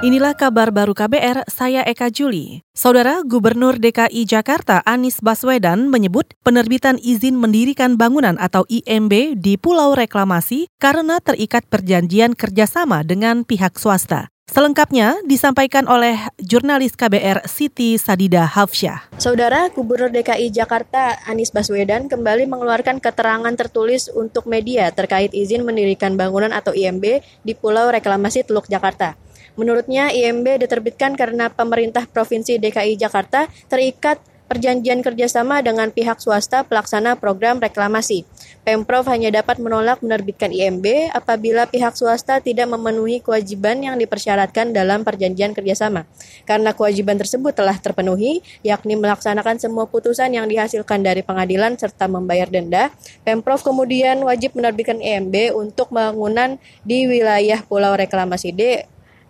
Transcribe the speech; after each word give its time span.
Inilah 0.00 0.32
kabar 0.32 0.72
baru 0.72 0.96
KBR, 0.96 1.44
saya 1.44 1.84
Eka 1.84 2.08
Juli. 2.08 2.64
Saudara 2.72 3.20
Gubernur 3.20 3.76
DKI 3.76 4.24
Jakarta 4.24 4.80
Anies 4.88 5.20
Baswedan 5.20 5.92
menyebut 5.92 6.32
penerbitan 6.40 6.96
izin 6.96 7.36
mendirikan 7.36 8.00
bangunan 8.00 8.40
atau 8.40 8.64
IMB 8.72 9.36
di 9.36 9.60
Pulau 9.60 9.92
Reklamasi 9.92 10.72
karena 10.80 11.20
terikat 11.20 11.68
perjanjian 11.68 12.32
kerjasama 12.32 13.04
dengan 13.04 13.44
pihak 13.44 13.76
swasta. 13.76 14.32
Selengkapnya 14.48 15.20
disampaikan 15.28 15.84
oleh 15.84 16.16
jurnalis 16.40 16.96
KBR 16.96 17.44
Siti 17.44 18.00
Sadida 18.00 18.48
Hafsyah. 18.48 19.12
Saudara 19.20 19.68
Gubernur 19.68 20.08
DKI 20.08 20.48
Jakarta 20.48 21.20
Anies 21.28 21.52
Baswedan 21.52 22.08
kembali 22.08 22.48
mengeluarkan 22.48 23.04
keterangan 23.04 23.52
tertulis 23.52 24.08
untuk 24.08 24.48
media 24.48 24.88
terkait 24.96 25.36
izin 25.36 25.60
mendirikan 25.60 26.16
bangunan 26.16 26.56
atau 26.56 26.72
IMB 26.72 27.20
di 27.44 27.52
Pulau 27.52 27.92
Reklamasi 27.92 28.48
Teluk 28.48 28.64
Jakarta. 28.64 29.20
Menurutnya, 29.58 30.12
IMB 30.12 30.62
diterbitkan 30.66 31.14
karena 31.18 31.50
pemerintah 31.50 32.06
Provinsi 32.06 32.58
DKI 32.58 32.98
Jakarta 32.98 33.50
terikat 33.66 34.22
perjanjian 34.50 34.98
kerjasama 34.98 35.62
dengan 35.62 35.94
pihak 35.94 36.18
swasta 36.18 36.66
pelaksana 36.66 37.14
program 37.14 37.62
reklamasi. 37.62 38.26
Pemprov 38.66 39.06
hanya 39.06 39.30
dapat 39.30 39.62
menolak 39.62 40.02
menerbitkan 40.02 40.50
IMB 40.50 41.14
apabila 41.14 41.70
pihak 41.70 41.94
swasta 41.94 42.42
tidak 42.42 42.66
memenuhi 42.66 43.22
kewajiban 43.22 43.78
yang 43.78 43.94
dipersyaratkan 43.94 44.74
dalam 44.74 45.06
perjanjian 45.06 45.54
kerjasama. 45.54 46.02
Karena 46.50 46.74
kewajiban 46.74 47.14
tersebut 47.14 47.54
telah 47.54 47.78
terpenuhi, 47.78 48.42
yakni 48.66 48.98
melaksanakan 48.98 49.62
semua 49.62 49.86
putusan 49.86 50.34
yang 50.34 50.50
dihasilkan 50.50 50.98
dari 50.98 51.22
pengadilan 51.22 51.78
serta 51.78 52.10
membayar 52.10 52.50
denda, 52.50 52.90
Pemprov 53.22 53.62
kemudian 53.62 54.18
wajib 54.26 54.58
menerbitkan 54.58 54.98
IMB 54.98 55.54
untuk 55.54 55.94
bangunan 55.94 56.58
di 56.82 57.06
wilayah 57.06 57.62
Pulau 57.62 57.94
Reklamasi 57.94 58.50
D 58.50 58.62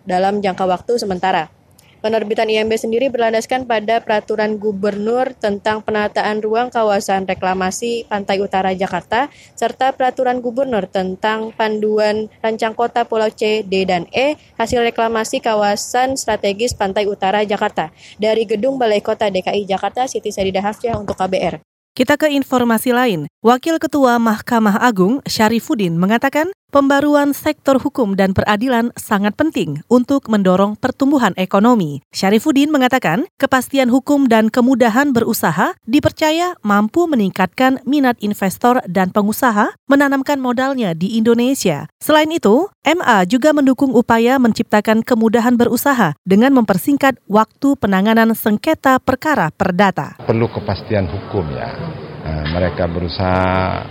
dalam 0.05 0.39
jangka 0.39 0.65
waktu 0.67 0.97
sementara. 0.97 1.49
Penerbitan 2.01 2.49
IMB 2.49 2.73
sendiri 2.81 3.13
berlandaskan 3.13 3.69
pada 3.69 4.01
peraturan 4.01 4.57
gubernur 4.57 5.37
tentang 5.37 5.85
penataan 5.85 6.41
ruang 6.41 6.73
kawasan 6.73 7.29
reklamasi 7.29 8.09
Pantai 8.09 8.41
Utara 8.41 8.73
Jakarta 8.73 9.29
serta 9.53 9.93
peraturan 9.93 10.41
gubernur 10.41 10.89
tentang 10.89 11.53
panduan 11.53 12.25
rancang 12.41 12.73
kota 12.73 13.05
Pulau 13.05 13.29
C, 13.29 13.61
D, 13.61 13.85
dan 13.85 14.09
E 14.09 14.33
hasil 14.57 14.81
reklamasi 14.81 15.45
kawasan 15.45 16.17
strategis 16.17 16.73
Pantai 16.73 17.05
Utara 17.05 17.45
Jakarta. 17.45 17.93
Dari 18.17 18.49
Gedung 18.49 18.81
Balai 18.81 19.05
Kota 19.05 19.29
DKI 19.29 19.69
Jakarta, 19.69 20.09
Siti 20.09 20.33
Sadida 20.33 20.65
Hafsyah 20.65 20.97
untuk 20.97 21.13
KBR. 21.13 21.61
Kita 21.93 22.17
ke 22.17 22.33
informasi 22.33 22.97
lain. 22.97 23.29
Wakil 23.41 23.81
Ketua 23.81 24.21
Mahkamah 24.21 24.77
Agung 24.77 25.17
Syarifuddin 25.25 25.97
mengatakan 25.97 26.53
Pembaruan 26.71 27.35
sektor 27.35 27.75
hukum 27.83 28.15
dan 28.15 28.31
peradilan 28.31 28.95
sangat 28.95 29.35
penting 29.35 29.83
untuk 29.91 30.31
mendorong 30.31 30.79
pertumbuhan 30.79 31.35
ekonomi. 31.35 31.99
Syarifuddin 32.15 32.71
mengatakan, 32.71 33.27
kepastian 33.35 33.91
hukum 33.91 34.31
dan 34.31 34.47
kemudahan 34.47 35.11
berusaha 35.11 35.75
dipercaya 35.83 36.55
mampu 36.63 37.11
meningkatkan 37.11 37.83
minat 37.83 38.15
investor 38.23 38.79
dan 38.87 39.11
pengusaha 39.11 39.75
menanamkan 39.91 40.39
modalnya 40.39 40.95
di 40.95 41.19
Indonesia. 41.19 41.91
Selain 41.99 42.31
itu, 42.31 42.71
MA 42.87 43.27
juga 43.27 43.51
mendukung 43.51 43.91
upaya 43.91 44.39
menciptakan 44.39 45.03
kemudahan 45.03 45.59
berusaha 45.59 46.15
dengan 46.23 46.55
mempersingkat 46.55 47.19
waktu 47.27 47.75
penanganan 47.75 48.31
sengketa 48.31 48.95
perkara 49.03 49.51
perdata. 49.51 50.15
Perlu 50.23 50.47
kepastian 50.47 51.03
hukum 51.11 51.51
ya. 51.51 51.75
Nah, 52.31 52.47
mereka 52.47 52.87
berusaha 52.87 53.83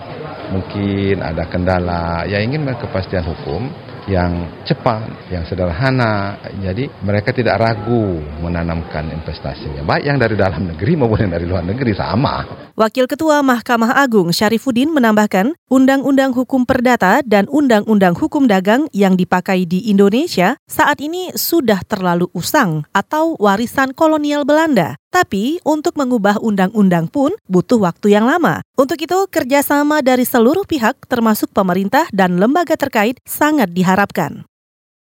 mungkin 0.48 1.20
ada 1.20 1.44
kendala, 1.44 2.24
ya 2.24 2.40
ingin 2.40 2.64
kepastian 2.72 3.28
hukum 3.28 3.68
yang 4.08 4.64
cepat, 4.64 5.28
yang 5.28 5.44
sederhana. 5.44 6.40
Jadi 6.64 6.88
mereka 7.04 7.36
tidak 7.36 7.60
ragu 7.60 8.16
menanamkan 8.40 9.12
investasinya, 9.12 9.84
baik 9.84 10.04
yang 10.08 10.16
dari 10.16 10.40
dalam 10.40 10.72
negeri 10.72 10.96
maupun 10.96 11.28
yang 11.28 11.32
dari 11.36 11.44
luar 11.44 11.62
negeri 11.68 11.92
sama. 11.92 12.48
Wakil 12.80 13.04
Ketua 13.04 13.44
Mahkamah 13.44 13.92
Agung 14.00 14.32
Syarifuddin 14.32 14.88
menambahkan, 14.88 15.52
Undang-Undang 15.68 16.32
Hukum 16.32 16.64
Perdata 16.64 17.20
dan 17.20 17.44
Undang-Undang 17.52 18.16
Hukum 18.16 18.48
Dagang 18.48 18.88
yang 18.96 19.20
dipakai 19.20 19.68
di 19.68 19.92
Indonesia 19.92 20.56
saat 20.64 20.98
ini 21.04 21.28
sudah 21.36 21.84
terlalu 21.84 22.32
usang 22.32 22.88
atau 22.96 23.36
warisan 23.36 23.92
kolonial 23.92 24.48
Belanda. 24.48 24.99
Tapi 25.10 25.58
untuk 25.66 25.98
mengubah 25.98 26.38
undang-undang 26.38 27.10
pun 27.10 27.34
butuh 27.50 27.82
waktu 27.82 28.14
yang 28.14 28.26
lama. 28.26 28.62
Untuk 28.78 28.98
itu, 29.02 29.18
kerjasama 29.26 30.06
dari 30.06 30.22
seluruh 30.22 30.62
pihak 30.62 31.06
termasuk 31.10 31.50
pemerintah 31.50 32.06
dan 32.14 32.38
lembaga 32.38 32.78
terkait 32.78 33.18
sangat 33.26 33.74
diharapkan. 33.74 34.49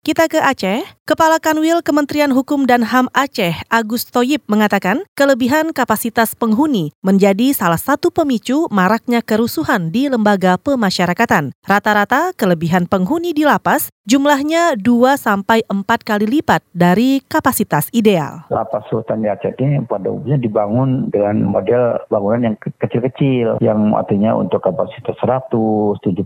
Kita 0.02 0.26
ke 0.26 0.42
Aceh. 0.42 0.82
Kepala 1.06 1.38
Kanwil 1.38 1.86
Kementerian 1.86 2.34
Hukum 2.34 2.66
dan 2.66 2.82
HAM 2.82 3.06
Aceh, 3.14 3.54
Agus 3.70 4.10
Toyib, 4.10 4.42
mengatakan 4.50 5.06
kelebihan 5.14 5.76
kapasitas 5.78 6.34
penghuni 6.34 6.90
menjadi 7.06 7.54
salah 7.54 7.78
satu 7.78 8.10
pemicu 8.10 8.66
maraknya 8.74 9.22
kerusuhan 9.22 9.94
di 9.94 10.10
lembaga 10.10 10.58
pemasyarakatan. 10.58 11.54
Rata-rata 11.68 12.34
kelebihan 12.34 12.90
penghuni 12.90 13.30
di 13.36 13.46
lapas 13.46 13.94
jumlahnya 14.10 14.80
2 14.80 15.20
sampai 15.20 15.62
4 15.70 15.86
kali 16.02 16.26
lipat 16.40 16.66
dari 16.74 17.22
kapasitas 17.28 17.92
ideal. 17.94 18.50
Lapas 18.50 18.88
Sultan 18.90 19.22
di 19.22 19.30
Aceh 19.30 19.54
ini 19.62 19.86
pada 19.86 20.10
umumnya 20.10 20.42
dibangun 20.42 21.14
dengan 21.14 21.46
model 21.46 22.02
bangunan 22.10 22.50
yang 22.50 22.56
kecil-kecil, 22.58 23.62
yang 23.62 23.94
artinya 23.94 24.34
untuk 24.34 24.64
kapasitas 24.64 25.14
100, 25.20 26.00
70, 26.02 26.24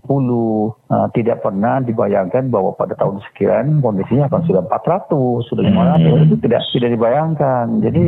uh, 0.88 1.09
tidak 1.12 1.41
pernah 1.44 1.81
dibayangkan 1.81 2.47
bahwa 2.53 2.72
pada 2.78 2.94
tahun 2.96 3.19
sekian 3.34 3.65
kan 3.66 3.81
kondisinya 3.81 4.30
kan 4.30 4.46
sudah 4.46 4.62
400, 4.70 5.50
sudah 5.50 5.64
500 5.66 6.06
hmm. 6.06 6.26
itu 6.30 6.36
tidak 6.46 6.62
tidak 6.70 6.90
dibayangkan. 6.94 7.66
Jadi 7.81 8.03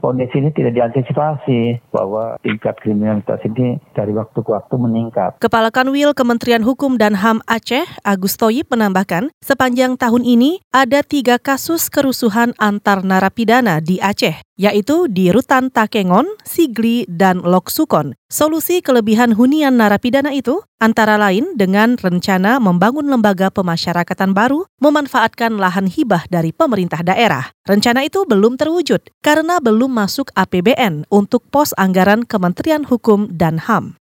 kondisi 0.00 0.40
ini 0.40 0.50
tidak 0.56 0.72
diantisipasi 0.72 1.60
bahwa 1.92 2.40
tingkat 2.40 2.80
kriminalitas 2.80 3.44
ini 3.44 3.76
dari 3.92 4.16
waktu 4.16 4.40
ke 4.40 4.50
waktu 4.50 4.74
meningkat. 4.80 5.36
Kepala 5.38 5.68
Kanwil 5.68 6.16
Kementerian 6.16 6.64
Hukum 6.64 6.96
dan 6.96 7.20
HAM 7.20 7.44
Aceh, 7.44 7.84
Agus 8.00 8.40
Toyib 8.40 8.72
menambahkan, 8.72 9.28
sepanjang 9.44 10.00
tahun 10.00 10.24
ini 10.24 10.64
ada 10.72 11.04
tiga 11.04 11.36
kasus 11.36 11.92
kerusuhan 11.92 12.56
antar 12.56 13.04
narapidana 13.04 13.84
di 13.84 14.00
Aceh 14.00 14.40
yaitu 14.60 15.08
di 15.08 15.32
Rutan 15.32 15.72
Takengon, 15.72 16.28
Sigli, 16.44 17.08
dan 17.08 17.40
Loksukon. 17.40 18.19
Solusi 18.30 18.78
kelebihan 18.78 19.34
hunian 19.34 19.74
narapidana 19.74 20.30
itu 20.30 20.62
antara 20.78 21.18
lain 21.18 21.58
dengan 21.58 21.98
rencana 21.98 22.62
membangun 22.62 23.10
lembaga 23.10 23.50
pemasyarakatan 23.50 24.38
baru, 24.38 24.70
memanfaatkan 24.78 25.58
lahan 25.58 25.90
hibah 25.90 26.30
dari 26.30 26.54
pemerintah 26.54 27.02
daerah. 27.02 27.50
Rencana 27.66 28.06
itu 28.06 28.22
belum 28.22 28.54
terwujud 28.54 29.02
karena 29.18 29.58
belum 29.58 29.90
masuk 29.90 30.30
APBN 30.38 31.10
untuk 31.10 31.42
pos 31.50 31.74
anggaran 31.74 32.22
Kementerian 32.22 32.86
Hukum 32.86 33.26
dan 33.34 33.66
HAM. 33.66 33.99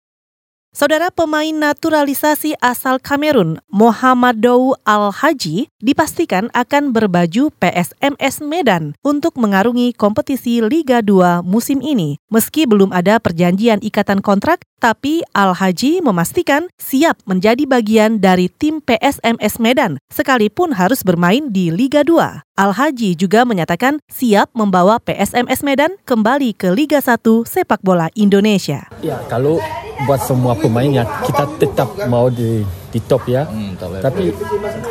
Saudara 0.72 1.12
pemain 1.12 1.52
naturalisasi 1.52 2.56
asal 2.64 2.96
Kamerun, 2.96 3.60
Mohamedou 3.68 4.72
Al-Haji, 4.88 5.68
dipastikan 5.84 6.48
akan 6.56 6.96
berbaju 6.96 7.52
PSMS 7.60 8.40
Medan 8.40 8.96
untuk 9.04 9.36
mengarungi 9.36 9.92
kompetisi 9.92 10.64
Liga 10.64 11.04
2 11.04 11.44
musim 11.44 11.84
ini. 11.84 12.24
Meski 12.32 12.64
belum 12.64 12.96
ada 12.96 13.20
perjanjian 13.20 13.84
ikatan 13.84 14.24
kontrak, 14.24 14.64
tapi 14.80 15.28
Al-Haji 15.36 16.00
memastikan 16.00 16.72
siap 16.80 17.20
menjadi 17.28 17.68
bagian 17.68 18.24
dari 18.24 18.48
tim 18.48 18.80
PSMS 18.80 19.60
Medan, 19.60 20.00
sekalipun 20.08 20.72
harus 20.72 21.04
bermain 21.04 21.52
di 21.52 21.68
Liga 21.68 22.08
2. 22.08 22.48
Al-Haji 22.56 23.20
juga 23.20 23.44
menyatakan 23.44 24.00
siap 24.08 24.48
membawa 24.56 25.04
PSMS 25.04 25.68
Medan 25.68 26.00
kembali 26.08 26.56
ke 26.56 26.72
Liga 26.72 27.04
1 27.04 27.44
sepak 27.44 27.84
bola 27.84 28.08
Indonesia. 28.16 28.88
Ya, 29.04 29.20
kalau 29.28 29.60
buat 30.06 30.22
semua 30.26 30.54
pemain 30.58 30.90
yang 31.04 31.08
kita 31.26 31.44
tetap 31.62 31.90
mau 32.10 32.28
di 32.28 32.66
di 32.92 33.00
top 33.08 33.24
ya. 33.32 33.48
Hmm, 33.48 33.80
Tapi 33.80 34.36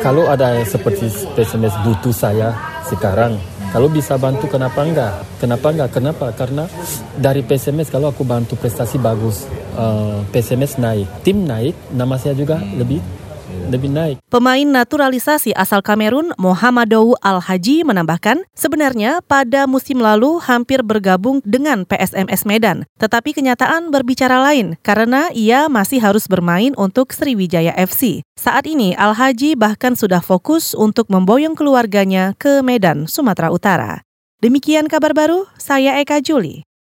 kalau 0.01 0.25
ada 0.25 0.57
seperti 0.65 1.07
PSMS 1.37 1.75
butuh 1.85 2.13
saya 2.13 2.49
sekarang, 2.89 3.37
kalau 3.71 3.87
bisa 3.87 4.17
bantu 4.17 4.49
kenapa 4.49 4.81
enggak? 4.81 5.13
Kenapa 5.37 5.67
enggak? 5.69 5.89
Kenapa? 5.93 6.25
Karena 6.33 6.65
dari 7.15 7.45
PSMS 7.45 7.93
kalau 7.93 8.09
aku 8.09 8.25
bantu 8.25 8.57
prestasi 8.57 8.97
bagus, 8.97 9.45
uh, 9.77 10.19
eh, 10.25 10.33
PSMS 10.33 10.81
naik, 10.81 11.07
tim 11.21 11.45
naik, 11.45 11.77
nama 11.93 12.17
saya 12.17 12.33
juga 12.33 12.57
hmm. 12.57 12.75
lebih 12.81 12.99
lebih 13.69 13.91
naik. 13.91 14.17
Pemain 14.31 14.65
naturalisasi 14.65 15.51
asal 15.53 15.83
Kamerun 15.85 16.33
Mohamedou 16.39 17.19
Al-Haji 17.19 17.85
menambahkan, 17.85 18.47
sebenarnya 18.55 19.21
pada 19.21 19.69
musim 19.69 19.99
lalu 19.99 20.41
hampir 20.41 20.81
bergabung 20.81 21.43
dengan 21.45 21.85
PSMS 21.85 22.47
Medan, 22.47 22.87
tetapi 22.97 23.35
kenyataan 23.35 23.93
berbicara 23.93 24.41
lain 24.41 24.79
karena 24.81 25.29
ia 25.35 25.69
masih 25.69 26.01
harus 26.01 26.25
bermain 26.25 26.73
untuk 26.79 27.13
Sriwijaya 27.13 27.75
FC. 27.77 28.25
Saat 28.39 28.65
ini 28.65 28.97
Al-Haji 28.97 29.59
bahkan 29.59 29.93
sudah 29.93 30.23
fokus 30.23 30.73
untuk 30.73 31.11
memboyong 31.11 31.53
keluarganya 31.53 32.33
ke 32.39 32.63
Medan, 32.65 33.05
Sumatera 33.05 33.51
Utara. 33.51 34.01
Demikian 34.41 34.89
kabar 34.89 35.13
baru, 35.13 35.45
saya 35.61 36.01
Eka 36.01 36.17
Juli. 36.17 36.65